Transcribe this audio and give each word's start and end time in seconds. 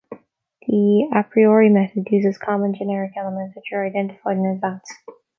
The 0.67 1.11
apriori 1.13 1.71
method 1.71 2.07
uses 2.09 2.35
common 2.39 2.73
generic 2.73 3.11
elements 3.15 3.55
which 3.55 3.65
are 3.71 3.85
identified 3.85 4.37
in 4.37 4.47
advance. 4.47 4.89